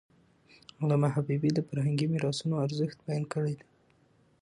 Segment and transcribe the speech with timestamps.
[0.81, 3.67] علامه حبيبي د فرهنګي میراثونو ارزښت بیان کړی دی.